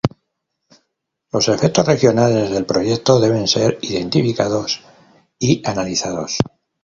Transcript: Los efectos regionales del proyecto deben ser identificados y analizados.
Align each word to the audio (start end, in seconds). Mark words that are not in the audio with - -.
Los 1.31 1.47
efectos 1.47 1.85
regionales 1.85 2.49
del 2.49 2.65
proyecto 2.65 3.19
deben 3.19 3.47
ser 3.47 3.77
identificados 3.83 4.81
y 5.37 5.61
analizados. 5.63 6.39